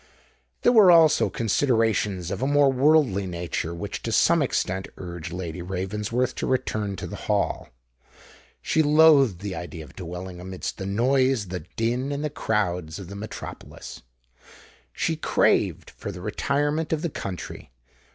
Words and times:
There 0.63 0.71
were 0.71 0.89
also 0.89 1.29
considerations 1.29 2.31
of 2.31 2.41
a 2.41 2.47
more 2.47 2.73
worldly 2.73 3.27
nature 3.27 3.71
which 3.71 4.01
to 4.01 4.11
some 4.11 4.41
extent 4.41 4.87
urged 4.97 5.31
Lady 5.31 5.61
Ravensworth 5.61 6.33
to 6.37 6.47
return 6.47 6.95
to 6.95 7.05
the 7.05 7.15
Hall. 7.29 7.69
She 8.63 8.81
loathed 8.81 9.41
the 9.41 9.53
idea 9.53 9.83
of 9.83 9.95
dwelling 9.95 10.39
amidst 10.41 10.79
the 10.79 10.87
noise, 10.87 11.49
the 11.49 11.65
din, 11.75 12.11
and 12.11 12.23
the 12.23 12.31
crowds 12.31 12.97
of 12.97 13.09
the 13.09 13.15
metropolis: 13.15 14.01
she 14.91 15.15
craved 15.15 15.91
for 15.91 16.11
the 16.11 16.21
retirement 16.21 16.91
of 16.91 17.03
the 17.03 17.09
country. 17.11 17.69